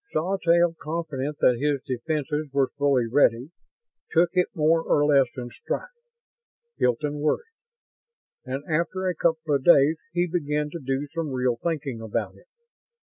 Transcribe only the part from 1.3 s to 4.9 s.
that his defenses were fully ready, took it more